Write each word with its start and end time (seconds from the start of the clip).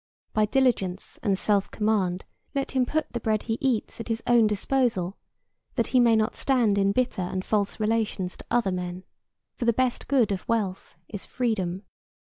By 0.33 0.47
diligence 0.47 1.19
and 1.21 1.37
self 1.37 1.69
command 1.69 2.25
let 2.55 2.71
him 2.71 2.87
put 2.87 3.13
the 3.13 3.19
bread 3.19 3.43
he 3.43 3.59
eats 3.61 3.99
at 3.99 4.07
his 4.07 4.23
own 4.25 4.47
disposal, 4.47 5.15
that 5.75 5.89
he 5.89 5.99
may 5.99 6.15
not 6.15 6.35
stand 6.35 6.79
in 6.79 6.91
bitter 6.91 7.21
and 7.21 7.45
false 7.45 7.79
relations 7.79 8.35
to 8.37 8.45
other 8.49 8.71
men; 8.71 9.03
for 9.53 9.65
the 9.65 9.73
best 9.73 10.07
good 10.07 10.31
of 10.31 10.47
wealth 10.47 10.95
is 11.07 11.27
freedom. 11.27 11.83